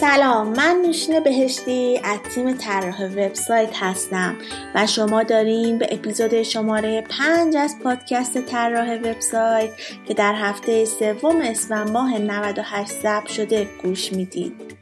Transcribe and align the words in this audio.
سلام 0.00 0.48
من 0.48 0.82
نوشین 0.86 1.20
بهشتی 1.20 2.00
از 2.04 2.18
تیم 2.34 2.52
طراح 2.52 3.04
وبسایت 3.04 3.70
هستم 3.74 4.36
و 4.74 4.86
شما 4.86 5.22
دارین 5.22 5.78
به 5.78 5.88
اپیزود 5.90 6.42
شماره 6.42 7.04
5 7.18 7.56
از 7.56 7.76
پادکست 7.84 8.38
طراح 8.38 8.94
وبسایت 8.94 9.70
که 10.08 10.14
در 10.14 10.34
هفته 10.34 10.84
سوم 10.84 11.40
اسفند 11.40 11.90
ماه 11.90 12.18
98 12.18 12.92
ضبط 12.92 13.26
شده 13.26 13.68
گوش 13.82 14.12
می‌دید. 14.12 14.75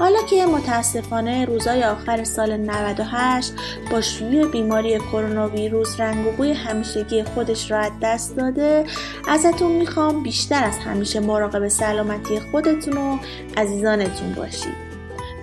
حالا 0.00 0.22
که 0.22 0.46
متاسفانه 0.46 1.44
روزای 1.44 1.84
آخر 1.84 2.24
سال 2.24 2.56
98 2.56 3.52
با 3.90 4.00
شیوع 4.00 4.50
بیماری 4.50 4.98
کرونا 4.98 5.48
ویروس 5.48 6.00
رنگ 6.00 6.26
و 6.26 6.30
بوی 6.30 6.52
همیشگی 6.52 7.22
خودش 7.22 7.70
را 7.70 7.78
از 7.78 7.92
دست 8.02 8.36
داده 8.36 8.84
ازتون 9.28 9.72
می‌خوام 9.72 10.22
بیشتر 10.22 10.64
از 10.64 10.78
همیشه 10.78 11.20
مراقب 11.20 11.68
سلامتی 11.68 12.40
خودتون 12.40 12.96
و 12.96 13.18
عزیزانتون 13.56 14.32
باشید. 14.32 14.90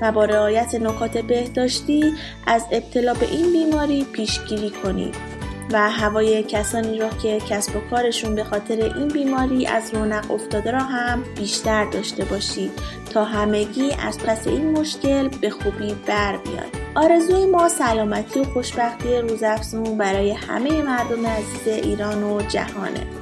و 0.02 0.12
با 0.12 0.26
رعایت 0.26 0.76
نکات 0.76 1.18
بهداشتی 1.18 2.14
از 2.48 2.66
ابتلا 2.72 3.14
به 3.14 3.32
این 3.32 3.52
بیماری 3.52 4.04
پیشگیری 4.04 4.70
کنید. 4.70 5.37
و 5.72 5.92
هوای 5.92 6.44
کسانی 6.44 7.00
را 7.00 7.10
که 7.10 7.40
کسب 7.40 7.76
و 7.76 7.80
کارشون 7.80 8.36
به 8.36 8.44
خاطر 8.44 8.94
این 8.96 9.08
بیماری 9.08 9.68
از 9.68 9.94
رونق 9.94 10.32
افتاده 10.32 10.72
را 10.72 10.80
هم 10.80 11.24
بیشتر 11.36 11.90
داشته 11.90 12.26
باشید 12.26 12.72
تا 13.14 13.24
همگی 13.24 13.92
از 13.92 14.20
پس 14.20 14.48
این 14.48 14.72
مشکل 14.72 15.28
به 15.28 15.50
خوبی 15.50 15.96
بر 16.08 16.38
بیاد 16.38 16.78
آرزوی 16.96 17.46
ما 17.46 17.70
سلامتی 17.70 18.40
و 18.40 18.44
خوشبختی 18.44 19.18
روزافزون 19.18 19.98
برای 19.98 20.32
همه 20.32 20.82
مردم 20.82 21.28
عزیز 21.28 21.68
ایران 21.68 22.24
و 22.24 22.42
جهانه. 22.42 23.17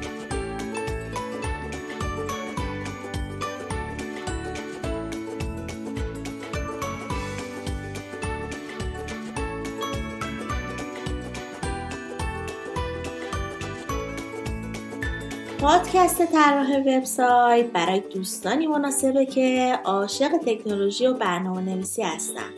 پادکست 16.05 16.31
طراح 16.31 16.77
وبسایت 16.79 17.65
برای 17.65 17.99
دوستانی 17.99 18.67
مناسبه 18.67 19.25
که 19.25 19.79
عاشق 19.83 20.31
تکنولوژی 20.45 21.07
و 21.07 21.13
برنامه 21.13 21.61
نویسی 21.61 22.01
هستن 22.01 22.49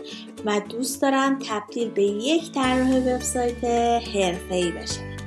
و 0.45 0.59
دوست 0.69 1.01
دارن 1.01 1.39
تبدیل 1.49 1.89
به 1.89 2.03
یک 2.03 2.51
طراح 2.51 2.97
وبسایت 2.97 3.63
حرفه‌ای 4.15 4.71
بشن 4.71 5.17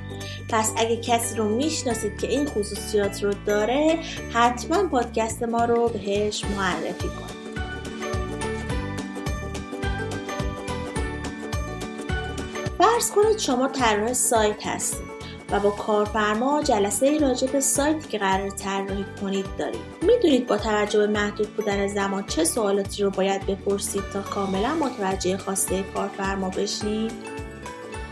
پس 0.49 0.71
اگه 0.77 0.97
کسی 0.97 1.35
رو 1.35 1.49
می‌شناسید 1.55 2.17
که 2.17 2.27
این 2.27 2.45
خصوصیات 2.45 3.23
رو 3.23 3.33
داره 3.45 3.99
حتما 4.33 4.87
پادکست 4.87 5.43
ما 5.43 5.65
رو 5.65 5.89
بهش 5.89 6.45
معرفی 6.45 7.07
کنید 7.07 7.61
فرض 12.77 13.11
کنید 13.11 13.37
شما 13.37 13.67
طراح 13.67 14.13
سایت 14.13 14.67
هستید. 14.67 15.10
و 15.51 15.59
با 15.59 15.71
کارفرما 15.71 16.63
جلسه 16.63 17.17
راجع 17.17 17.47
به 17.47 17.59
سایتی 17.59 18.07
که 18.09 18.17
قرار 18.17 18.49
طراحی 18.49 19.05
کنید 19.21 19.45
دارید. 19.57 19.81
می‌دونید 20.01 20.47
با 20.47 20.57
توجه 20.57 20.99
به 20.99 21.07
محدود 21.07 21.55
بودن 21.55 21.87
زمان 21.87 22.25
چه 22.25 22.43
سوالاتی 22.43 23.03
رو 23.03 23.09
باید 23.09 23.45
بپرسید 23.45 24.03
تا 24.13 24.21
کاملا 24.21 24.75
متوجه 24.75 25.37
خواسته 25.37 25.83
کارفرما 25.83 26.49
بشید؟ 26.49 27.11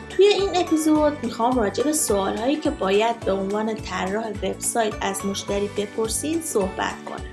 توی 0.10 0.26
این 0.26 0.50
اپیزود 0.56 1.18
می‌خوام 1.24 1.60
راجع 1.60 1.84
به 1.84 1.94
سوالهایی 1.94 2.56
که 2.56 2.70
باید 2.70 3.20
به 3.20 3.32
عنوان 3.32 3.76
طراح 3.76 4.28
وبسایت 4.44 4.94
از 5.02 5.26
مشتری 5.26 5.70
بپرسید 5.78 6.44
صحبت 6.44 7.06
کنم. 7.06 7.29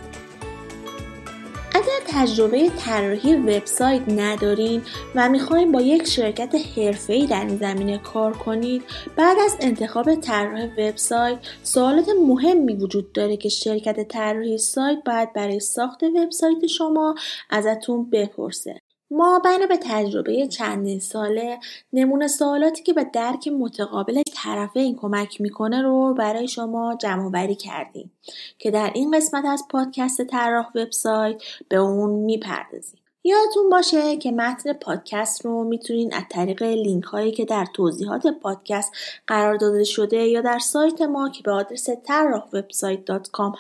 تجربه 2.09 2.71
طراحی 2.71 3.35
وبسایت 3.35 4.03
ندارین 4.09 4.83
و 5.15 5.29
می‌خواین 5.29 5.73
با 5.73 5.81
یک 5.81 6.07
شرکت 6.07 6.55
حرفه‌ای 6.77 7.27
در 7.27 7.41
این 7.41 7.57
زمینه 7.57 7.99
کار 7.99 8.33
کنید 8.33 8.83
بعد 9.17 9.37
از 9.45 9.57
انتخاب 9.61 10.15
طراح 10.15 10.65
وبسایت 10.65 11.39
سوالات 11.63 12.09
مهمی 12.27 12.75
وجود 12.75 13.13
داره 13.13 13.37
که 13.37 13.49
شرکت 13.49 14.09
طراحی 14.09 14.59
سایت 14.59 14.99
باید 15.07 15.33
برای 15.33 15.61
ساخت 15.61 16.03
وبسایت 16.03 16.67
شما 16.67 17.15
ازتون 17.51 18.11
بپرسه. 18.11 18.81
ما 19.11 19.39
بنا 19.39 19.67
به 19.67 19.77
تجربه 19.83 20.47
چندین 20.47 21.01
ساله 21.01 21.59
نمونه 21.93 22.29
سوالاتی 22.29 22.83
که 22.83 22.93
به 22.93 23.05
درک 23.05 23.49
متقابل 23.49 24.23
طرفین 24.35 24.97
کمک 24.97 25.41
می‌کنه 25.41 25.83
رو 25.83 26.15
برای 26.15 26.49
شما 26.49 26.97
جمع 27.01 27.31
بری 27.31 27.55
کردیم 27.55 28.13
که 28.59 28.71
در 28.71 28.91
این 28.95 29.17
قسمت 29.17 29.45
از 29.45 29.65
پادکست 29.71 30.23
طراح 30.23 30.67
وبسایت 30.75 31.43
به 31.69 31.77
اون 31.77 32.11
می‌پردازیم 32.11 33.01
یادتون 33.25 33.71
باشه 33.71 34.17
که 34.17 34.33
متن 34.33 34.73
پادکست 34.73 35.45
رو 35.45 35.65
می‌تونین 35.65 36.15
از 36.15 36.23
طریق 36.31 36.63
لینک 36.63 37.05
هایی 37.05 37.33
که 37.33 37.45
در 37.45 37.67
توضیحات 37.75 38.27
پادکست 38.27 38.93
قرار 39.27 39.57
داده 39.57 39.85
شده 39.85 40.27
یا 40.27 40.41
در 40.41 40.59
سایت 40.59 41.03
ما 41.03 41.29
که 41.29 41.43
به 41.43 41.53
آدرس 41.53 41.89
طراح 42.05 42.45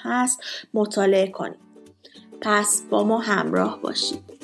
هست 0.02 0.40
مطالعه 0.74 1.28
کنید. 1.28 1.66
پس 2.40 2.82
با 2.90 3.04
ما 3.04 3.18
همراه 3.18 3.80
باشید. 3.82 4.35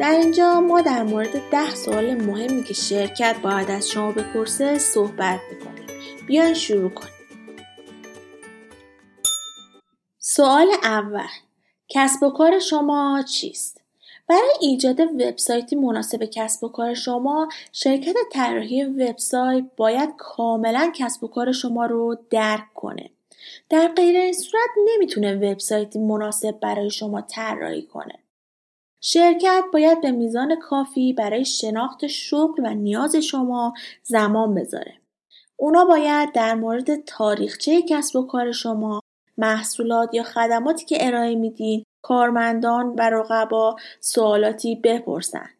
در 0.00 0.10
اینجا 0.10 0.60
ما 0.60 0.80
در 0.80 1.02
مورد 1.02 1.50
ده 1.50 1.74
سوال 1.74 2.14
مهمی 2.14 2.64
که 2.64 2.74
شرکت 2.74 3.36
باید 3.42 3.70
از 3.70 3.88
شما 3.88 4.12
بپرسه 4.12 4.78
صحبت 4.78 5.40
می‌کنیم. 5.50 5.86
بیاین 6.26 6.54
شروع 6.54 6.90
کنیم. 6.90 7.12
سوال 10.18 10.68
اول 10.82 11.28
کسب 11.88 12.22
و 12.22 12.30
کار 12.30 12.58
شما 12.58 13.22
چیست؟ 13.22 13.80
برای 14.28 14.50
ایجاد 14.60 15.00
وبسایتی 15.00 15.76
مناسب 15.76 16.24
کسب 16.24 16.64
و 16.64 16.68
کار 16.68 16.94
شما 16.94 17.48
شرکت 17.72 18.16
طراحی 18.32 18.84
وبسایت 18.84 19.64
باید 19.76 20.10
کاملا 20.18 20.92
کسب 20.94 21.24
و 21.24 21.28
کار 21.28 21.52
شما 21.52 21.86
رو 21.86 22.18
درک 22.30 22.74
کنه 22.74 23.10
در 23.70 23.88
غیر 23.88 24.16
این 24.16 24.32
صورت 24.32 24.70
نمی‌تونه 24.94 25.34
وبسایتی 25.34 25.98
مناسب 25.98 26.60
برای 26.60 26.90
شما 26.90 27.20
طراحی 27.20 27.82
کنه 27.82 28.19
شرکت 29.00 29.64
باید 29.72 30.00
به 30.00 30.10
میزان 30.10 30.56
کافی 30.56 31.12
برای 31.12 31.44
شناخت 31.44 32.06
شغل 32.06 32.66
و 32.66 32.74
نیاز 32.74 33.16
شما 33.16 33.74
زمان 34.02 34.54
بذاره. 34.54 34.94
اونا 35.56 35.84
باید 35.84 36.32
در 36.32 36.54
مورد 36.54 37.04
تاریخچه 37.04 37.82
کسب 37.82 38.16
و 38.16 38.26
کار 38.26 38.52
شما، 38.52 39.00
محصولات 39.38 40.14
یا 40.14 40.22
خدماتی 40.22 40.84
که 40.84 41.06
ارائه 41.06 41.34
میدین، 41.34 41.84
کارمندان 42.02 42.94
و 42.98 43.02
رقبا 43.02 43.76
سوالاتی 44.00 44.74
بپرسن. 44.74 45.50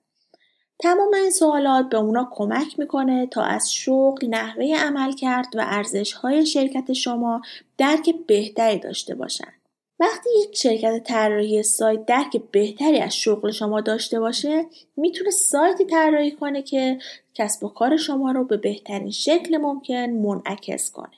تمام 0.78 1.14
این 1.14 1.30
سوالات 1.30 1.88
به 1.88 1.98
اونا 1.98 2.28
کمک 2.32 2.78
می‌کنه 2.78 3.26
تا 3.26 3.42
از 3.42 3.72
شغل، 3.72 4.26
نحوه 4.28 4.76
عمل 4.78 5.12
کرد 5.12 5.46
و 5.56 5.64
ارزش 5.64 6.12
های 6.12 6.46
شرکت 6.46 6.92
شما 6.92 7.40
درک 7.78 8.14
بهتری 8.26 8.78
داشته 8.78 9.14
باشن. 9.14 9.52
وقتی 10.00 10.30
یک 10.42 10.56
شرکت 10.56 11.04
طراحی 11.04 11.62
سایت 11.62 12.06
درک 12.06 12.42
بهتری 12.50 12.98
از 12.98 13.16
شغل 13.16 13.50
شما 13.50 13.80
داشته 13.80 14.20
باشه 14.20 14.66
می‌تونه 14.96 15.30
سایتی 15.30 15.84
طراحی 15.84 16.30
کنه 16.30 16.62
که 16.62 16.98
کسب 17.34 17.64
و 17.64 17.68
کار 17.68 17.96
شما 17.96 18.32
رو 18.32 18.44
به 18.44 18.56
بهترین 18.56 19.10
شکل 19.10 19.56
ممکن 19.56 20.10
منعکس 20.10 20.90
کنه. 20.90 21.16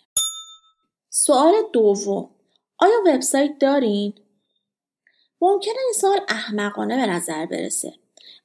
سوال 1.10 1.54
دوم. 1.72 2.30
آیا 2.78 2.98
وبسایت 3.06 3.58
دارین؟ 3.60 4.12
ممکنه 5.40 5.74
این 5.84 5.92
سوال 6.00 6.20
احمقانه 6.28 6.96
به 6.96 7.12
نظر 7.12 7.46
برسه. 7.46 7.94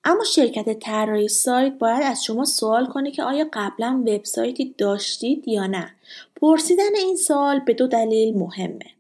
اما 0.04 0.24
شرکت 0.24 0.80
طراحی 0.80 1.28
سایت 1.28 1.74
باید 1.74 2.04
از 2.04 2.24
شما 2.24 2.45
سوال 2.45 2.86
کنه 2.86 3.12
که 3.12 3.24
آیا 3.24 3.45
قبلا 3.54 4.04
وبسایتی 4.07 4.75
داشتید 4.78 5.48
یا 5.48 5.68
نه. 5.68 5.95
پرسیدن 6.36 6.95
این 6.95 7.16
سوال 7.16 7.60
به 7.60 7.74
دو 7.74 7.88
دلیل 7.88 8.38
مهمه. 8.38 8.96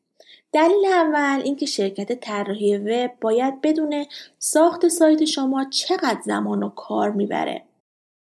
دلیل 0.57 0.85
اول 0.85 1.41
اینکه 1.43 1.65
شرکت 1.65 2.19
طراحی 2.19 2.77
وب 2.77 3.11
باید 3.21 3.61
بدونه 3.61 4.07
ساخت 4.39 4.87
سایت 4.87 5.25
شما 5.25 5.65
چقدر 5.69 6.19
زمان 6.25 6.63
و 6.63 6.69
کار 6.69 7.11
می‌بره. 7.11 7.63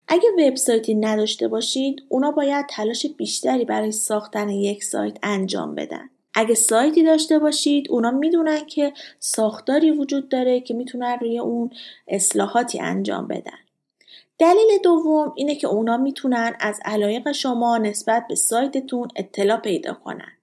اگه 0.08 0.28
وبسایتی 0.38 0.94
نداشته 0.94 1.48
باشید، 1.48 2.02
اونا 2.08 2.30
باید 2.30 2.66
تلاش 2.66 3.06
بیشتری 3.06 3.64
برای 3.64 3.92
ساختن 3.92 4.48
یک 4.48 4.84
سایت 4.84 5.18
انجام 5.22 5.74
بدن. 5.74 6.10
اگه 6.34 6.54
سایتی 6.54 7.02
داشته 7.02 7.38
باشید، 7.38 7.90
اونا 7.90 8.10
می‌دونن 8.10 8.66
که 8.66 8.92
ساختاری 9.18 9.90
وجود 9.90 10.28
داره 10.28 10.60
که 10.60 10.74
می‌تونن 10.74 11.18
روی 11.20 11.38
اون 11.38 11.70
اصلاحاتی 12.08 12.80
انجام 12.80 13.28
بدن. 13.28 13.58
دلیل 14.38 14.78
دوم 14.82 15.32
اینه 15.36 15.54
که 15.54 15.66
اونا 15.66 15.96
می‌تونن 15.96 16.56
از 16.60 16.80
علایق 16.84 17.32
شما 17.32 17.78
نسبت 17.78 18.24
به 18.28 18.34
سایتتون 18.34 19.08
اطلاع 19.16 19.60
پیدا 19.60 19.94
کنن. 19.94 20.37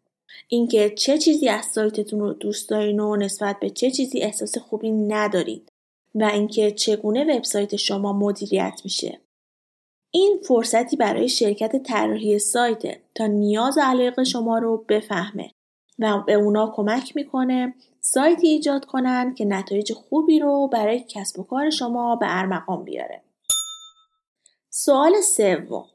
اینکه 0.48 0.90
چه 0.90 1.18
چیزی 1.18 1.50
از 1.50 1.66
سایتتون 1.66 2.20
رو 2.20 2.34
دوست 2.34 2.70
دارین 2.70 3.00
و 3.00 3.16
نسبت 3.16 3.60
به 3.60 3.70
چه 3.70 3.92
چیزی 3.92 4.22
احساس 4.22 4.58
خوبی 4.58 4.92
ندارید 4.92 5.70
و 6.16 6.24
اینکه 6.24 6.72
چگونه 6.72 7.36
وبسایت 7.36 7.76
شما 7.76 8.14
مدیریت 8.14 8.82
میشه 8.84 9.20
این 10.12 10.40
فرصتی 10.48 10.96
برای 10.96 11.30
شرکت 11.30 11.84
طراحی 11.84 12.40
سایت 12.40 12.98
تا 13.16 13.28
نیاز 13.28 13.78
و 13.78 13.82
علاقه 13.82 14.24
شما 14.24 14.58
رو 14.58 14.86
بفهمه 14.90 15.52
و 16.00 16.24
به 16.28 16.34
اونا 16.34 16.74
کمک 16.76 17.16
می‌کنه 17.16 17.76
سایتی 18.02 18.48
ایجاد 18.48 18.86
کنن 18.86 19.34
که 19.34 19.46
نتایج 19.46 19.94
خوبی 19.94 20.40
رو 20.40 20.70
برای 20.74 21.06
کسب 21.10 21.40
و 21.40 21.44
کار 21.44 21.70
شما 21.70 22.16
به 22.16 22.26
ارمغان 22.30 22.84
بیاره. 22.84 23.22
سوال 24.70 25.22
سوم 25.22 25.86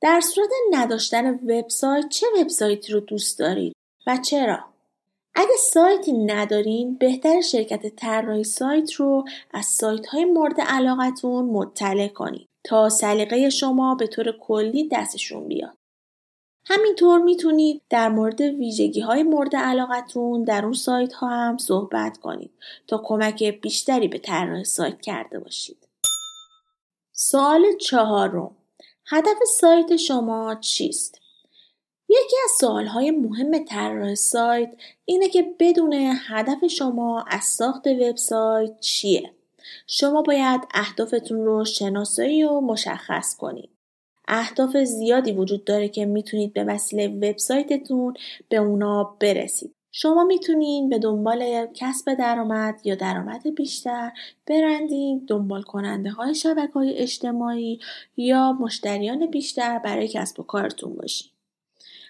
در 0.00 0.20
صورت 0.20 0.50
نداشتن 0.70 1.30
وبسایت 1.34 2.08
چه 2.08 2.26
وبسایتی 2.40 2.92
رو 2.92 3.00
دوست 3.00 3.38
دارید 3.38 3.76
و 4.06 4.16
چرا؟ 4.16 4.64
اگه 5.34 5.56
سایتی 5.58 6.12
ندارین 6.12 6.96
بهتر 6.98 7.40
شرکت 7.40 7.86
طراحی 7.96 8.44
سایت 8.44 8.92
رو 8.92 9.24
از 9.54 9.66
سایت 9.66 10.06
های 10.06 10.24
مورد 10.24 10.60
علاقتون 10.60 11.44
مطلع 11.44 12.08
کنید 12.08 12.48
تا 12.64 12.88
سلیقه 12.88 13.50
شما 13.50 13.94
به 13.94 14.06
طور 14.06 14.32
کلی 14.40 14.88
دستشون 14.88 15.48
بیاد. 15.48 15.76
همینطور 16.64 17.18
می‌تونید 17.18 17.82
در 17.90 18.08
مورد 18.08 18.40
ویژگی 18.40 19.00
های 19.00 19.22
مورد 19.22 19.56
علاقتون 19.56 20.44
در 20.44 20.64
اون 20.64 20.74
سایت 20.74 21.12
ها 21.12 21.28
هم 21.28 21.58
صحبت 21.58 22.18
کنید 22.18 22.50
تا 22.86 23.00
کمک 23.04 23.44
بیشتری 23.44 24.08
به 24.08 24.18
طراح 24.18 24.62
سایت 24.62 25.00
کرده 25.00 25.38
باشید. 25.38 25.88
سوال 27.12 27.76
چهارم 27.80 28.56
هدف 29.08 29.36
سایت 29.60 29.96
شما 29.96 30.54
چیست؟ 30.54 31.20
یکی 32.08 32.36
از 32.44 32.50
سوالهای 32.60 33.10
مهم 33.10 33.64
طراح 33.64 34.14
سایت 34.14 34.74
اینه 35.04 35.28
که 35.28 35.54
بدون 35.60 36.16
هدف 36.28 36.66
شما 36.66 37.24
از 37.28 37.44
ساخت 37.44 37.86
وبسایت 37.86 38.80
چیه. 38.80 39.32
شما 39.86 40.22
باید 40.22 40.60
اهدافتون 40.74 41.44
رو 41.44 41.64
شناسایی 41.64 42.44
و 42.44 42.60
مشخص 42.60 43.36
کنید. 43.36 43.70
اهداف 44.28 44.76
زیادی 44.76 45.32
وجود 45.32 45.64
داره 45.64 45.88
که 45.88 46.06
می‌تونید 46.06 46.52
به 46.52 46.64
وسیله 46.64 47.08
وبسایتتون 47.08 48.14
به 48.48 48.56
اونا 48.56 49.16
برسید. 49.20 49.75
شما 49.98 50.24
می‌تونین 50.24 50.88
به 50.88 50.98
دنبال 50.98 51.66
کسب 51.74 52.14
درآمد 52.14 52.80
یا 52.84 52.94
درآمد 52.94 53.54
بیشتر 53.54 54.12
برندینگ 54.46 55.26
دنبال 55.26 55.62
کننده 55.62 56.10
های 56.10 56.34
شبکه 56.34 56.72
های 56.72 56.94
اجتماعی 56.98 57.80
یا 58.16 58.52
مشتریان 58.52 59.26
بیشتر 59.26 59.78
برای 59.78 60.08
کسب 60.08 60.40
و 60.40 60.42
کارتون 60.42 60.94
باشین. 60.94 61.30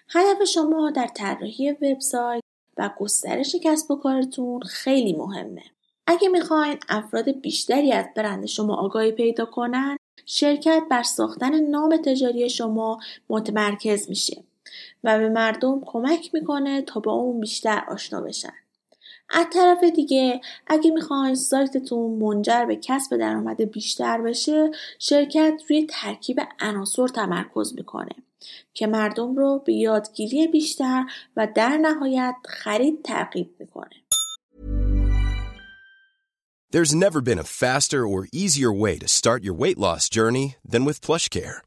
هدف 0.09 0.43
شما 0.43 0.91
در 0.91 1.07
طراحی 1.07 1.71
وبسایت 1.71 2.43
و 2.77 2.89
گسترش 2.99 3.55
کسب 3.63 3.91
و 3.91 3.95
کارتون 3.95 4.61
خیلی 4.61 5.13
مهمه. 5.13 5.63
اگه 6.07 6.29
می‌خواین 6.29 6.77
افراد 6.89 7.31
بیشتری 7.31 7.91
از 7.91 8.05
برند 8.15 8.45
شما 8.45 8.75
آگاهی 8.75 9.11
پیدا 9.11 9.45
کنن، 9.45 9.97
شرکت 10.25 10.83
بر 10.89 11.03
ساختن 11.03 11.59
نام 11.59 11.97
تجاری 11.97 12.49
شما 12.49 12.99
متمرکز 13.29 14.09
میشه 14.09 14.43
و 15.03 15.19
به 15.19 15.29
مردم 15.29 15.81
کمک 15.85 16.29
می‌کنه 16.33 16.81
تا 16.81 16.99
با 16.99 17.11
اون 17.11 17.39
بیشتر 17.39 17.83
آشنا 17.87 18.21
بشن. 18.21 18.53
از 19.29 19.45
طرف 19.53 19.83
دیگه 19.83 20.41
اگه 20.67 20.91
می‌خواین 20.91 21.35
سایتتون 21.35 22.11
منجر 22.11 22.65
به 22.65 22.75
کسب 22.75 23.17
درآمد 23.17 23.61
بیشتر 23.61 24.21
بشه 24.21 24.71
شرکت 24.99 25.61
روی 25.69 25.87
ترکیب 25.89 26.39
عناصر 26.59 27.07
تمرکز 27.07 27.73
می‌کنه 27.75 28.15
که 28.73 28.87
مردم 28.87 29.35
رو 29.35 29.63
به 29.65 29.73
یادگیری 29.73 30.47
بیشتر 30.47 31.05
و 31.37 31.47
در 31.55 31.77
نهایت 31.77 32.35
خرید 32.45 33.03
ترغیب 33.03 33.55
می‌کنه. 33.59 33.95
There's 36.73 36.93
never 36.93 37.21
been 37.21 37.39
a 37.39 37.51
faster 37.63 38.05
or 38.05 38.27
easier 38.33 38.73
way 38.73 38.97
to 38.99 39.07
start 39.07 39.41
your 39.41 39.53
weight 39.63 39.79
loss 39.85 40.09
journey 40.09 40.47
than 40.71 40.83
with 40.83 40.99
PlushCare. 40.99 41.66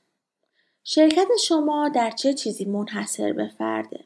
شرکت 0.83 1.27
شما 1.43 1.89
در 1.89 2.11
چه 2.11 2.33
چیزی 2.33 2.65
منحصر 2.65 3.33
به 3.33 3.51
فرده؟ 3.57 3.99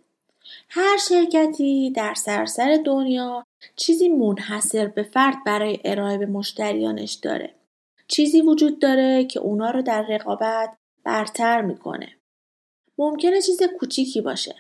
هر 0.70 0.98
شرکتی 0.98 1.92
در 1.92 2.14
سراسر 2.14 2.80
دنیا 2.86 3.46
چیزی 3.76 4.10
منحصر 4.10 4.88
به 4.88 5.04
فرد 5.04 5.44
برای 5.46 5.80
ارائه 5.86 6.18
به 6.18 6.26
مشتریانش 6.26 7.14
داره. 7.14 7.54
چیزی 8.08 8.42
وجود 8.42 8.80
داره 8.80 9.26
که 9.26 9.40
اونا 9.40 9.72
رو 9.72 9.82
در 9.82 10.02
رقابت 10.02 10.78
برتر 11.04 11.62
می‌کنه. 11.62 12.10
ممکنه 12.98 13.42
چیز 13.42 13.64
کوچیکی 13.80 14.22
باشه 14.22 14.56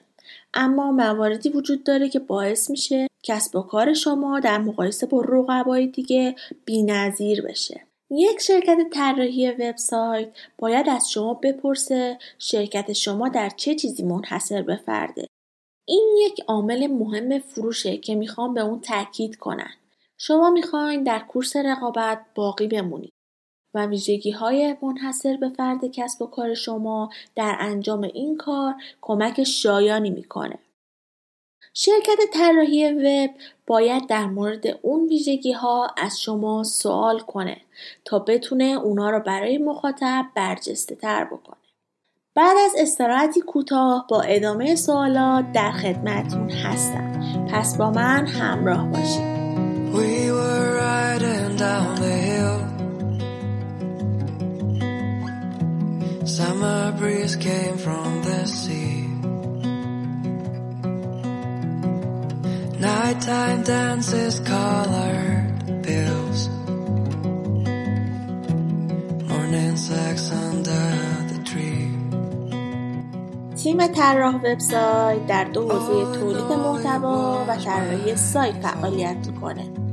اما 0.53 0.91
مواردی 0.91 1.49
وجود 1.49 1.83
داره 1.83 2.09
که 2.09 2.19
باعث 2.19 2.69
میشه 2.69 3.07
کسب 3.23 3.55
و 3.55 3.61
کار 3.61 3.93
شما 3.93 4.39
در 4.39 4.57
مقایسه 4.57 5.05
با 5.05 5.21
رقبای 5.21 5.87
دیگه 5.87 6.35
بینظیر 6.65 7.41
بشه. 7.41 7.81
یک 8.09 8.41
شرکت 8.41 8.77
طراحی 8.93 9.51
وبسایت 9.51 10.29
باید 10.57 10.89
از 10.89 11.11
شما 11.11 11.33
بپرسه 11.33 12.17
شرکت 12.39 12.93
شما 12.93 13.29
در 13.29 13.49
چه 13.49 13.75
چیزی 13.75 14.03
منحصر 14.03 14.61
به 14.61 14.75
فرده. 14.75 15.27
این 15.87 16.15
یک 16.25 16.41
عامل 16.47 16.87
مهم 16.87 17.39
فروشه 17.39 17.97
که 17.97 18.15
می‌خوام 18.15 18.53
به 18.53 18.61
اون 18.61 18.81
تاکید 18.81 19.35
کنن. 19.35 19.73
شما 20.17 20.49
می‌خواین 20.49 21.03
در 21.03 21.19
کورس 21.19 21.55
رقابت 21.55 22.25
باقی 22.35 22.67
بمونید 22.67 23.13
و 23.73 23.85
ویژگی 23.85 24.31
های 24.31 24.75
منحصر 24.81 25.37
به 25.37 25.49
فرد 25.49 25.85
کسب 25.85 26.21
و 26.21 26.25
کار 26.25 26.53
شما 26.53 27.09
در 27.35 27.57
انجام 27.59 28.03
این 28.03 28.37
کار 28.37 28.75
کمک 29.01 29.43
شایانی 29.43 30.09
می‌کنه. 30.09 30.59
شرکت 31.77 32.17
طراحی 32.33 32.93
وب 32.93 33.29
باید 33.67 34.07
در 34.07 34.25
مورد 34.25 34.63
اون 34.81 35.07
ویژگی 35.07 35.51
ها 35.51 35.87
از 35.97 36.21
شما 36.21 36.63
سوال 36.63 37.19
کنه 37.19 37.57
تا 38.05 38.19
بتونه 38.19 38.63
اونا 38.63 39.09
رو 39.09 39.19
برای 39.19 39.57
مخاطب 39.57 40.25
برجسته 40.35 40.95
تر 40.95 41.25
بکنه. 41.25 41.57
بعد 42.35 42.57
از 42.65 42.71
استراحتی 42.77 43.41
کوتاه 43.41 44.05
با 44.09 44.21
ادامه 44.21 44.75
سوالات 44.75 45.51
در 45.51 45.71
خدمتون 45.71 46.49
هستم. 46.49 47.47
پس 47.51 47.77
با 47.77 47.91
من 47.91 48.27
همراه 48.27 48.87
باشید. 48.87 49.35
We. 49.95 50.25
Summer 56.37 56.91
breeze 56.99 57.35
came 57.47 57.77
from 57.77 58.09
the 58.27 58.45
sea. 58.45 58.94
Nighttime 62.85 63.63
dances 63.63 64.35
colored 64.41 65.81
bills. 65.85 66.39
Morning 69.29 69.75
sex 69.87 70.15
under 70.45 70.87
the 71.29 71.39
tree. 71.49 71.89
تیم 73.55 73.87
طراح 73.87 74.35
وبسایت 74.35 75.27
در 75.27 75.43
دو 75.43 75.69
حوزه 75.69 76.19
تولید 76.19 76.59
محتوا 76.59 77.45
و 77.47 77.55
طراحی 77.55 78.15
سایت 78.15 78.55
فعالیت 78.55 79.17
می‌کنه 79.27 79.84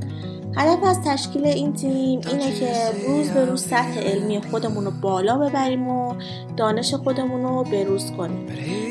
هدف 0.57 0.85
از 0.85 1.01
تشکیل 1.05 1.47
این 1.47 1.73
تیم 1.73 2.21
اینه 2.31 2.53
که 2.53 2.73
روز 3.07 3.29
به 3.31 3.45
روز 3.45 3.63
سطح 3.63 4.01
علمی 4.01 4.41
خودمون 4.51 4.85
رو 4.85 4.91
بالا 4.91 5.39
ببریم 5.39 5.89
و 5.89 6.15
دانش 6.57 6.95
خودمون 6.95 7.43
رو 7.43 7.65
بروز 7.65 8.11
کنیم. 8.11 8.47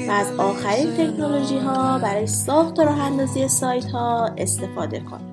و 0.10 0.12
از 0.12 0.28
آخرین 0.38 0.94
تکنولوژی 0.94 1.58
ها 1.58 2.00
برای 2.00 2.28
ساخت 2.28 2.80
و 2.80 2.82
راه 2.82 3.02
اندازی 3.02 3.48
سایت 3.48 3.86
ها 3.86 4.30
استفاده 4.38 5.00
کنیم. 5.00 5.32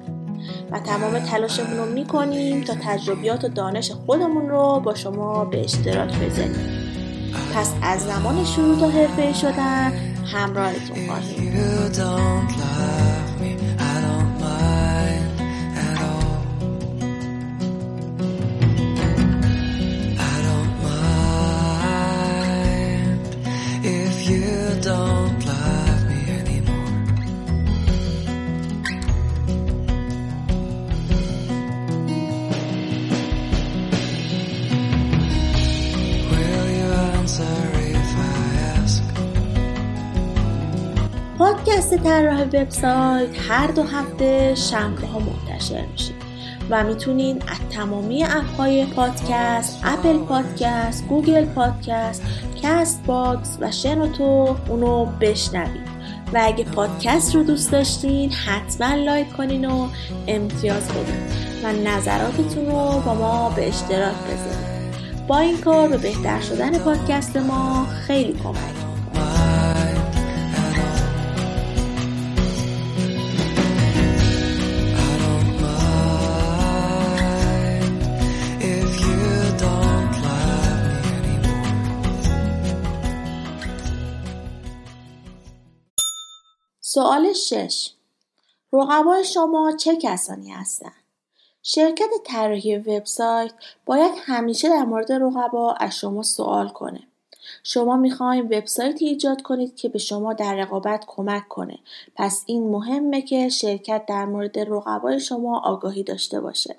و 0.71 0.81
تمام 0.81 1.19
تلاشمون 1.19 1.77
رو 1.77 1.93
می‌کنیم 1.93 2.65
تا 2.65 2.75
تجربیات 2.83 3.45
و 3.45 3.49
دانش 3.49 3.91
خودمون 3.91 4.49
رو 4.49 4.81
با 4.81 4.95
شما 4.95 5.45
به 5.45 5.61
اشتراک 5.61 6.19
بذاریم. 6.19 6.89
پس 7.55 7.73
از 7.83 8.01
زمان 8.01 8.45
شروع 8.45 8.79
تا 8.79 8.89
حرفه 8.89 9.33
شدن 9.33 9.93
همراهتون 10.25 11.07
خواهیم. 11.07 11.53
طراح 42.09 42.43
وبسایت 42.43 43.29
هر 43.49 43.67
دو 43.67 43.83
هفته 43.83 44.55
شنبه 44.55 45.07
ها 45.07 45.19
منتشر 45.19 45.85
میشه. 45.93 46.13
و 46.71 46.85
می‌تونین 46.85 47.37
از 47.37 47.77
تمامی 47.77 48.25
اپ 48.25 48.57
های 48.57 48.87
پادکست 48.87 49.81
اپل 49.85 50.19
پادکست 50.19 51.07
گوگل 51.07 51.45
پادکست 51.45 52.23
کست 52.63 53.03
باکس 53.07 53.59
و 53.61 53.71
شنوتو 53.71 54.57
اونو 54.69 55.05
بشنوید. 55.05 55.89
و 56.35 56.41
اگه 56.43 56.65
پادکست 56.65 57.35
رو 57.35 57.43
دوست 57.43 57.73
داشتین 57.73 58.33
حتما 58.33 58.95
لایک 58.95 59.33
کنین 59.33 59.65
و 59.65 59.89
امتیاز 60.29 60.89
بدین. 60.89 61.23
و 61.65 61.91
نظراتتون 61.91 62.67
رو 62.67 63.01
با 63.01 63.15
ما 63.15 63.51
به 63.51 63.69
اشتراک 63.69 64.15
بذارید 64.15 65.27
با 65.27 65.39
این 65.39 65.59
کار 65.59 65.89
به 65.89 65.97
بهتر 65.97 66.41
شدن 66.41 66.79
پادکست 66.79 67.37
ما 67.37 67.87
خیلی 68.07 68.33
کمک 68.33 68.88
سوال 86.99 87.33
6 87.33 87.91
رقبای 88.73 89.25
شما 89.25 89.73
چه 89.73 89.97
کسانی 89.97 90.51
هستند؟ 90.51 91.05
شرکت 91.63 92.11
طراحی 92.25 92.77
وبسایت 92.77 93.53
باید 93.87 94.13
همیشه 94.17 94.69
در 94.69 94.85
مورد 94.85 95.13
رقبا 95.13 95.73
از 95.73 95.97
شما 95.97 96.23
سوال 96.23 96.69
کنه. 96.69 97.01
شما 97.63 97.97
می‌خواین 97.97 98.45
وبسایتی 98.45 99.07
ایجاد 99.07 99.43
کنید 99.43 99.77
که 99.77 99.89
به 99.89 99.99
شما 99.99 100.33
در 100.33 100.55
رقابت 100.55 101.05
کمک 101.07 101.49
کنه. 101.49 101.79
پس 102.15 102.45
این 102.47 102.71
مهمه 102.71 103.23
که 103.23 103.49
شرکت 103.49 104.07
در 104.07 104.25
مورد 104.25 104.59
رقبای 104.59 105.21
شما 105.21 105.61
آگاهی 105.61 106.03
داشته 106.03 106.41
باشه. 106.41 106.77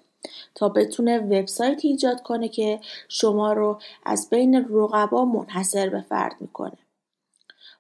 تا 0.56 0.70
بتونه 0.70 1.20
وبسایتی 1.20 1.88
ایجاد 1.88 2.22
کنه 2.22 2.48
که 2.48 2.80
شما 3.08 3.54
رو 3.54 3.80
از 4.06 4.30
بین 4.30 4.56
رقبا 4.70 5.26
منحصر 5.26 5.90
به 5.90 6.02
فرد 6.02 6.36
می‌کنه. 6.40 6.78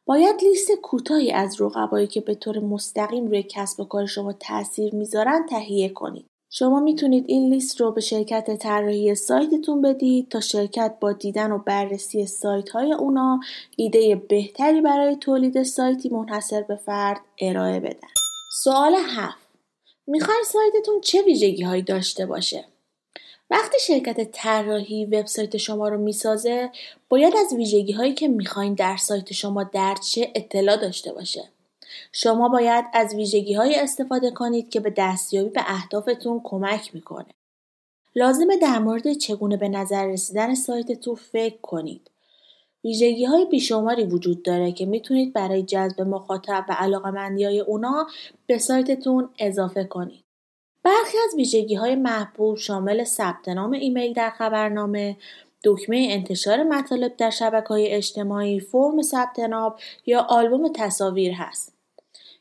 باید 0.09 0.43
لیست 0.43 0.71
کوتاهی 0.71 1.31
از 1.31 1.61
رقبایی 1.61 2.07
که 2.07 2.21
به 2.21 2.35
طور 2.35 2.59
مستقیم 2.59 3.27
روی 3.27 3.43
کسب 3.43 3.79
و 3.79 3.83
کار 3.83 4.05
شما 4.05 4.33
تاثیر 4.33 4.95
می‌ذارن 4.95 5.45
تهیه 5.49 5.89
کنید. 5.89 6.25
شما 6.51 6.79
می‌تونید 6.79 7.25
این 7.27 7.49
لیست 7.49 7.81
رو 7.81 7.91
به 7.91 8.01
شرکت 8.01 8.57
طراحی 8.57 9.15
سایتتون 9.15 9.81
بدید 9.81 10.29
تا 10.29 10.39
شرکت 10.39 10.95
با 10.99 11.11
دیدن 11.11 11.51
و 11.51 11.57
بررسی 11.57 12.25
سایت 12.25 12.69
های 12.69 12.93
اونا 12.93 13.39
ایده 13.77 14.15
بهتری 14.15 14.81
برای 14.81 15.15
تولید 15.15 15.63
سایتی 15.63 16.09
منحصر 16.09 16.61
به 16.61 16.75
فرد 16.75 17.21
ارائه 17.41 17.79
بدن. 17.79 18.09
سوال 18.63 18.95
هفت 18.95 19.49
می‌خواین 20.07 20.43
سایتتون 20.45 21.01
چه 21.01 21.21
ویژگی 21.21 21.63
هایی 21.63 21.81
داشته 21.81 22.25
باشه؟ 22.25 22.65
وقتی 23.49 23.77
شرکت 23.79 24.31
طراحی 24.31 25.05
وبسایت 25.05 25.57
شما 25.57 25.87
رو 25.87 25.97
می‌سازه 25.97 26.69
باید 27.09 27.33
از 27.37 27.53
ویژگی 27.53 27.91
هایی 27.91 28.13
که 28.13 28.27
می‌خواین 28.27 28.73
در 28.73 28.97
سایت 28.97 29.33
شما 29.33 29.63
درد 29.63 30.01
شه 30.01 30.31
اطلاع 30.35 30.77
داشته 30.77 31.13
باشه. 31.13 31.49
شما 32.11 32.49
باید 32.49 32.85
از 32.93 33.15
ویژگی 33.15 33.53
های 33.53 33.75
استفاده 33.75 34.31
کنید 34.31 34.69
که 34.69 34.79
به 34.79 34.93
دستیابی 34.97 35.49
به 35.49 35.61
اهدافتون 35.65 36.41
کمک 36.43 36.95
می‌کنه. 36.95 37.25
لازمه 38.15 38.57
در 38.57 38.79
مورد 38.79 39.13
چگونه 39.13 39.57
به 39.57 39.69
نظر 39.69 40.05
رسیدن 40.05 40.55
سایتتون 40.55 41.15
فکر 41.15 41.57
کنید. 41.61 42.11
ویژگی 42.83 43.25
های 43.25 43.45
بیشماری 43.45 44.03
وجود 44.03 44.43
داره 44.43 44.71
که 44.71 44.85
می‌تونید 44.85 45.33
برای 45.33 45.63
جذب 45.63 46.01
مخاطب 46.01 46.65
و 46.69 46.75
علاقمندی 46.79 47.43
های 47.43 47.59
اونا 47.59 48.07
به 48.47 48.57
سایتتون 48.57 49.29
اضافه 49.39 49.83
کنید. 49.83 50.28
برخی 50.89 51.17
از 51.27 51.35
ویژگی 51.35 51.75
های 51.75 51.95
محبوب 51.95 52.57
شامل 52.57 53.03
ثبت 53.03 53.49
نام 53.49 53.71
ایمیل 53.71 54.13
در 54.13 54.29
خبرنامه، 54.29 55.17
دکمه 55.63 56.07
انتشار 56.09 56.63
مطالب 56.63 57.17
در 57.17 57.29
شبکه 57.29 57.67
های 57.67 57.87
اجتماعی، 57.87 58.59
فرم 58.59 59.01
ثبت 59.01 59.39
نام 59.39 59.75
یا 60.05 60.21
آلبوم 60.21 60.71
تصاویر 60.75 61.33
هست. 61.33 61.73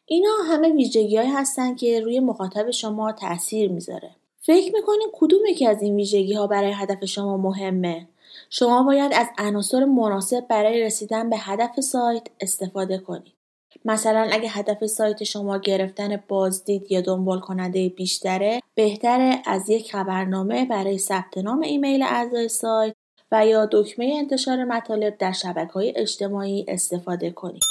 اینا 0.07 0.31
همه 0.47 0.73
ویژگی 0.73 1.17
های 1.17 1.27
هستن 1.27 1.75
که 1.75 2.01
روی 2.01 2.21
مخاطب 2.21 2.71
شما 2.71 3.13
تاثیر 3.13 3.71
می‌ذاره. 3.71 4.11
فکر 4.41 4.75
می‌کنین 4.75 5.09
کدوم 5.13 5.41
یکی 5.49 5.67
از 5.67 5.83
این 5.83 5.97
ویژگی 5.97 6.33
ها 6.35 6.47
برای 6.47 6.73
هدف 6.73 7.05
شما 7.05 7.37
مهمه؟ 7.37 8.09
شما 8.51 8.83
باید 8.83 9.13
از 9.15 9.27
عناصر 9.39 9.85
مناسب 9.85 10.47
برای 10.49 10.83
رسیدن 10.83 11.31
به 11.31 11.37
هدف 11.37 11.81
سایت 11.81 12.27
استفاده 12.41 12.99
کنید. 12.99 13.38
مثلا 13.85 14.29
اگه 14.33 14.49
هدف 14.49 14.87
سایت 14.87 15.25
شما 15.25 15.59
گرفتن 15.59 16.17
بازدید 16.29 16.93
یا 16.93 17.01
دنبال 17.01 17.41
کننده 17.41 17.89
بیشتره 17.89 18.61
بهتره 18.75 19.43
از 19.47 19.69
یک 19.69 19.93
خبرنامه 19.93 20.65
برای 20.65 20.99
ثبت 20.99 21.39
نام 21.39 21.61
ایمیل 21.61 22.03
اعضای 22.03 22.49
سایت 22.49 22.95
و 23.33 23.47
یا 23.47 23.69
دکمه 23.73 24.15
انتشار 24.19 24.65
مطالب 24.65 25.19
در 25.19 25.33
شبکه 25.33 25.73
های 25.73 25.93
اجتماعی 25.97 26.65
استفاده 26.69 27.31
کنید. 27.31 27.63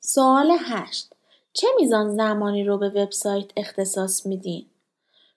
سوال 0.00 0.56
8. 0.60 1.12
چه 1.52 1.68
میزان 1.80 2.16
زمانی 2.16 2.64
رو 2.64 2.78
به 2.78 2.88
وبسایت 2.88 3.50
اختصاص 3.56 4.26
میدین؟ 4.26 4.66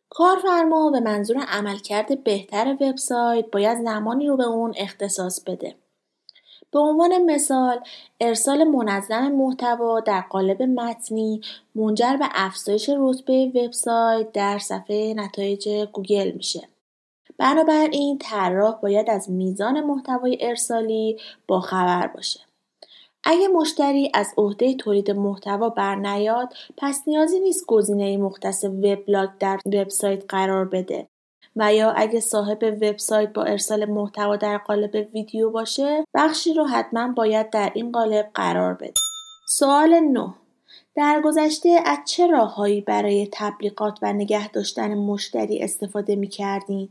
کارفرما 0.09 0.91
به 0.91 0.99
منظور 0.99 1.37
عملکرد 1.47 2.23
بهتر 2.23 2.77
وبسایت 2.81 3.45
باید 3.51 3.83
زمانی 3.83 4.27
رو 4.27 4.37
به 4.37 4.43
اون 4.43 4.73
اختصاص 4.77 5.43
بده. 5.43 5.75
به 6.71 6.79
عنوان 6.79 7.25
مثال 7.25 7.79
ارسال 8.21 8.63
منظم 8.63 9.31
محتوا 9.31 9.99
در 9.99 10.21
قالب 10.21 10.63
متنی 10.63 11.41
منجر 11.75 12.17
به 12.17 12.25
افزایش 12.31 12.89
رتبه 12.97 13.51
وبسایت 13.55 14.31
در 14.31 14.57
صفحه 14.57 15.13
نتایج 15.13 15.69
گوگل 15.93 16.31
میشه. 16.31 16.67
بنابراین 17.37 18.17
طراح 18.17 18.75
باید 18.81 19.09
از 19.09 19.31
میزان 19.31 19.81
محتوای 19.81 20.37
ارسالی 20.41 21.17
با 21.47 21.59
خبر 21.59 22.07
باشه. 22.07 22.39
اگه 23.23 23.47
مشتری 23.47 24.11
از 24.13 24.33
عهده 24.37 24.73
تولید 24.73 25.11
محتوا 25.11 25.69
برنیاد 25.69 26.53
پس 26.77 27.03
نیازی 27.07 27.39
نیست 27.39 27.65
گزینه 27.65 28.17
مختص 28.17 28.63
وبلاگ 28.63 29.29
در 29.39 29.59
وبسایت 29.65 30.23
قرار 30.29 30.65
بده 30.65 31.07
و 31.55 31.73
یا 31.73 31.91
اگه 31.91 32.19
صاحب 32.19 32.63
وبسایت 32.81 33.33
با 33.33 33.43
ارسال 33.43 33.85
محتوا 33.85 34.35
در 34.35 34.57
قالب 34.57 35.07
ویدیو 35.13 35.49
باشه 35.49 36.05
بخشی 36.13 36.53
رو 36.53 36.65
حتما 36.65 37.07
باید 37.07 37.49
در 37.49 37.71
این 37.75 37.91
قالب 37.91 38.29
قرار 38.33 38.73
بده. 38.73 38.93
سوال 39.47 39.99
9 39.99 40.33
در 40.95 41.21
گذشته 41.23 41.79
از 41.85 41.97
چه 42.05 42.27
راههایی 42.27 42.81
برای 42.81 43.29
تبلیغات 43.33 43.99
و 44.01 44.13
نگه 44.13 44.47
داشتن 44.51 44.93
مشتری 44.93 45.59
استفاده 45.59 46.15
می 46.15 46.27
کردین؟ 46.27 46.89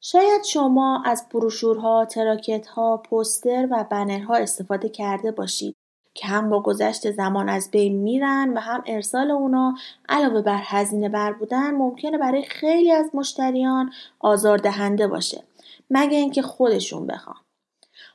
شاید 0.00 0.44
شما 0.44 1.02
از 1.06 1.26
بروشورها، 1.32 2.04
تراکتها، 2.04 2.96
پوستر 2.96 3.68
و 3.70 3.84
بنرها 3.90 4.34
استفاده 4.36 4.88
کرده 4.88 5.30
باشید. 5.30 5.76
که 6.18 6.26
هم 6.26 6.50
با 6.50 6.62
گذشت 6.62 7.10
زمان 7.10 7.48
از 7.48 7.70
بین 7.70 7.96
میرن 7.96 8.52
و 8.56 8.60
هم 8.60 8.82
ارسال 8.86 9.30
اونا 9.30 9.74
علاوه 10.08 10.42
بر 10.42 10.60
هزینه 10.62 11.08
بر 11.08 11.32
بودن 11.32 11.70
ممکنه 11.70 12.18
برای 12.18 12.42
خیلی 12.42 12.92
از 12.92 13.10
مشتریان 13.14 13.92
آزاردهنده 14.20 15.06
باشه 15.06 15.44
مگه 15.90 16.18
اینکه 16.18 16.42
خودشون 16.42 17.06
بخوان 17.06 17.36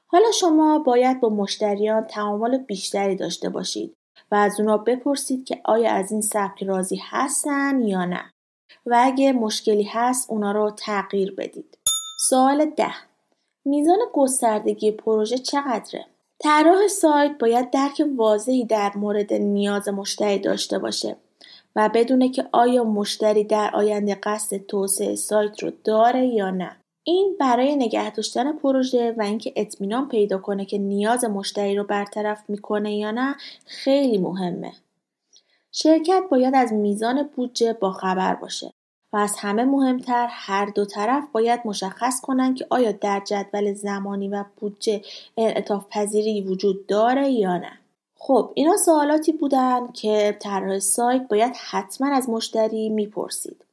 حالا 0.07 0.31
شما 0.31 0.79
باید 0.79 1.19
با 1.19 1.29
مشتریان 1.29 2.03
تعامل 2.03 2.57
بیشتری 2.57 3.15
داشته 3.15 3.49
باشید 3.49 3.93
و 4.31 4.35
از 4.35 4.59
اونا 4.59 4.77
بپرسید 4.77 5.45
که 5.45 5.61
آیا 5.65 5.91
از 5.91 6.11
این 6.11 6.21
سبک 6.21 6.63
راضی 6.63 7.01
هستن 7.09 7.81
یا 7.81 8.05
نه 8.05 8.31
و 8.85 9.01
اگه 9.03 9.31
مشکلی 9.31 9.83
هست 9.83 10.29
اونا 10.29 10.51
رو 10.51 10.71
تغییر 10.71 11.35
بدید. 11.37 11.77
سوال 12.19 12.65
ده 12.65 12.95
میزان 13.65 13.99
گستردگی 14.13 14.91
پروژه 14.91 15.37
چقدره؟ 15.37 16.05
طراح 16.43 16.87
سایت 16.87 17.31
باید 17.39 17.69
درک 17.69 18.03
واضحی 18.15 18.65
در 18.65 18.91
مورد 18.95 19.33
نیاز 19.33 19.89
مشتری 19.89 20.39
داشته 20.39 20.79
باشه 20.79 21.15
و 21.75 21.89
بدونه 21.93 22.29
که 22.29 22.45
آیا 22.51 22.83
مشتری 22.83 23.43
در 23.43 23.71
آینده 23.73 24.15
قصد 24.15 24.57
توسعه 24.57 25.15
سایت 25.15 25.63
رو 25.63 25.71
داره 25.83 26.25
یا 26.25 26.49
نه. 26.49 26.77
این 27.03 27.35
برای 27.39 27.75
نگه 27.75 28.11
داشتن 28.11 28.53
پروژه 28.53 29.15
و 29.17 29.21
اینکه 29.21 29.53
اطمینان 29.55 30.07
پیدا 30.07 30.37
کنه 30.37 30.65
که 30.65 30.77
نیاز 30.77 31.25
مشتری 31.25 31.75
رو 31.75 31.83
برطرف 31.83 32.49
می‌کنه 32.49 32.95
یا 32.95 33.11
نه 33.11 33.35
خیلی 33.65 34.17
مهمه. 34.17 34.71
شرکت 35.71 36.23
باید 36.31 36.55
از 36.55 36.73
میزان 36.73 37.29
بودجه 37.35 37.77
خبر 38.01 38.35
باشه 38.35 38.73
و 39.13 39.17
از 39.17 39.35
همه 39.37 39.63
مهمتر 39.63 40.27
هر 40.29 40.65
دو 40.65 40.85
طرف 40.85 41.23
باید 41.31 41.59
مشخص 41.65 42.21
کنند 42.21 42.55
که 42.55 42.67
آیا 42.69 42.91
در 42.91 43.21
جدول 43.25 43.73
زمانی 43.73 44.27
و 44.27 44.43
بودجه 44.59 45.01
انعطاف 45.37 45.85
پذیری 45.89 46.41
وجود 46.41 46.87
داره 46.87 47.29
یا 47.29 47.57
نه. 47.57 47.71
خب 48.15 48.51
اینا 48.53 48.77
سوالاتی 48.77 49.31
بودن 49.31 49.87
که 49.87 50.37
طراح 50.39 50.79
سایت 50.79 51.27
باید 51.27 51.53
حتما 51.69 52.15
از 52.15 52.29
مشتری 52.29 52.89
می‌پرسید. 52.89 53.65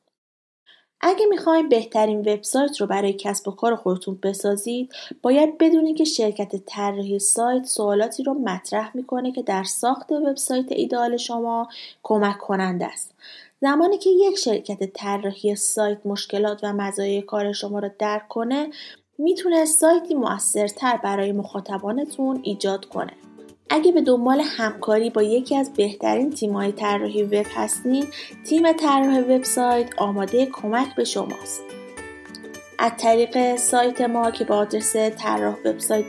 اگه 1.00 1.26
می‌خوایم 1.26 1.68
بهترین 1.68 2.18
وبسایت 2.20 2.80
رو 2.80 2.86
برای 2.86 3.12
کسب 3.12 3.48
و 3.48 3.50
کار 3.50 3.76
خودتون 3.76 4.18
بسازید 4.22 4.92
باید 5.22 5.58
بدونید 5.58 5.96
که 5.96 6.04
شرکت 6.04 6.56
طراحی 6.66 7.18
سایت 7.18 7.64
سوالاتی 7.64 8.22
رو 8.22 8.34
مطرح 8.34 8.90
می‌کنه 8.94 9.32
که 9.32 9.42
در 9.42 9.64
ساخت 9.64 10.12
وبسایت 10.12 10.72
ایدال 10.72 11.16
شما 11.16 11.68
کمک 12.02 12.38
کننده 12.38 12.86
است. 12.86 13.14
زمانی 13.60 13.98
که 13.98 14.10
یک 14.10 14.38
شرکت 14.38 14.92
طراحی 14.94 15.56
سایت 15.56 15.98
مشکلات 16.04 16.60
و 16.62 16.72
مزایای 16.72 17.22
کار 17.22 17.52
شما 17.52 17.78
رو 17.78 17.90
درک 17.98 18.28
کنه 18.28 18.70
می‌تونه 19.18 19.64
سایتی 19.64 20.14
موثرتر 20.14 20.96
برای 20.96 21.32
مخاطبانتون 21.32 22.40
ایجاد 22.42 22.84
کنه. 22.84 23.12
اگه 23.70 23.92
به 23.92 24.00
دنبال 24.00 24.40
همکاری 24.40 25.11
با 25.11 25.22
یکی 25.22 25.56
از 25.56 25.72
بهترین 25.72 26.30
تیم‌های 26.30 26.72
طراحی 26.72 27.22
وب 27.22 27.46
هستین 27.54 28.06
تیم 28.44 28.72
طراح 28.72 29.20
وبسایت 29.20 29.88
آماده 29.96 30.46
کمک 30.46 30.94
به 30.94 31.04
شماست. 31.04 31.62
از 32.78 32.92
طریق 32.98 33.56
سایت 33.56 34.00
ما 34.00 34.30
که 34.30 34.44
با 34.44 34.56
آدرس 34.56 34.96
طراح 34.96 35.54
وبسایت 35.64 36.06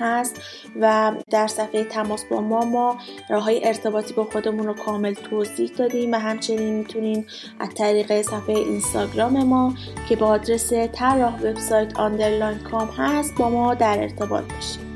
هست 0.00 0.40
و 0.80 1.12
در 1.30 1.46
صفحه 1.46 1.84
تماس 1.84 2.24
با 2.24 2.40
ما 2.40 2.64
ما 2.64 2.98
راه 3.30 3.42
های 3.42 3.66
ارتباطی 3.66 4.14
با 4.14 4.24
خودمون 4.24 4.66
رو 4.66 4.74
کامل 4.74 5.14
توضیح 5.14 5.70
دادیم 5.78 6.12
و 6.12 6.16
همچنین 6.16 6.74
می‌تونین 6.74 7.26
از 7.58 7.68
طریق 7.74 8.22
صفحه 8.22 8.56
اینستاگرام 8.56 9.44
ما 9.44 9.74
که 10.08 10.16
با 10.16 10.26
آدرس 10.26 10.72
طراح 10.72 11.40
وبسایت 11.42 11.98
underline 11.98 12.58
com 12.58 12.88
هست 12.88 13.34
با 13.38 13.50
ما 13.50 13.74
در 13.74 13.98
ارتباط 14.02 14.44
باشید 14.44 14.87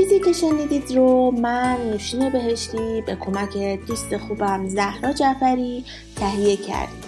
چیزی 0.00 0.20
که 0.20 0.32
شنیدید 0.32 0.96
رو 0.96 1.30
من 1.30 1.76
نوشین 1.90 2.30
بهشتی 2.30 3.02
به 3.06 3.16
کمک 3.16 3.56
دوست 3.86 4.16
خوبم 4.16 4.68
زهرا 4.68 5.12
جعفری 5.12 5.84
تهیه 6.16 6.56
کردیم 6.56 7.00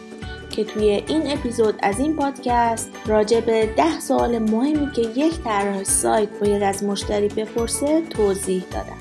که 0.51 0.65
توی 0.65 0.85
این 0.85 1.23
اپیزود 1.27 1.75
از 1.83 2.01
این 2.01 2.17
پادکست 2.17 2.91
راجع 3.07 3.41
به 3.41 3.67
ده 3.77 4.01
سوال 4.01 4.39
مهمی 4.39 4.93
که 4.93 5.03
یک 5.03 5.35
طراح 5.45 5.85
سایت 5.85 6.29
باید 6.41 6.63
از 6.63 6.85
مشتری 6.85 7.29
بپرسه 7.29 8.03
توضیح 8.11 8.65
دادم. 8.71 8.99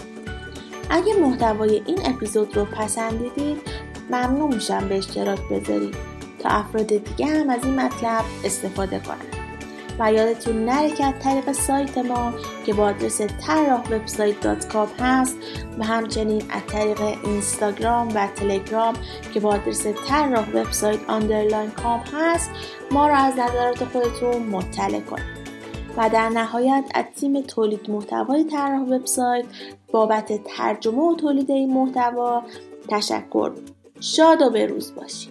اگه 0.90 1.14
محتوای 1.14 1.82
این 1.86 2.00
اپیزود 2.06 2.58
رو 2.58 2.66
پسندیدید 2.66 3.58
ممنون 4.10 4.54
میشم 4.54 4.88
به 4.88 4.98
اشتراک 4.98 5.40
بذارید. 5.52 5.96
تا 6.40 6.50
افراد 6.50 6.88
دیگه 6.88 7.26
هم 7.26 7.50
از 7.50 7.64
این 7.64 7.80
مطلب 7.80 8.26
استفاده 8.44 9.00
کنند 9.00 9.41
و 10.02 10.14
یادتون 10.14 10.66
نره 10.66 10.90
که 10.90 11.06
از 11.06 11.14
طریق 11.20 11.52
سایت 11.52 11.98
ما 11.98 12.34
که 12.66 12.74
با 12.74 12.84
آدرس 12.84 13.22
طراح 13.22 13.82
وبسایت 13.92 14.46
هست 15.00 15.38
و 15.80 15.84
همچنین 15.84 16.44
از 16.50 16.62
طریق 16.68 17.02
اینستاگرام 17.02 18.08
و 18.16 18.28
تلگرام 18.36 18.96
که 19.34 19.40
با 19.40 19.50
آدرس 19.50 19.88
طراح 20.08 20.50
وبسایت 20.50 21.00
underline 21.10 21.72
com 21.72 22.00
هست 22.14 22.50
ما 22.92 23.08
را 23.08 23.16
از 23.16 23.34
نظرات 23.34 23.84
خودتون 23.84 24.44
مطلع 24.44 25.00
کنید. 25.00 25.42
و 25.98 26.10
در 26.10 26.30
نهایت 26.30 26.84
از 26.94 27.06
تیم 27.20 27.42
تولید 27.42 27.90
محتوای 27.90 28.44
طراح 28.44 28.82
وبسایت 28.82 29.46
بابت 29.92 30.44
ترجمه 30.44 31.02
و 31.02 31.16
تولید 31.16 31.52
این 31.52 31.74
محتوا 31.74 32.44
تشکر. 32.88 33.52
شاد 34.00 34.42
و 34.42 34.50
بروز 34.50 34.96
باشید. 34.96 35.31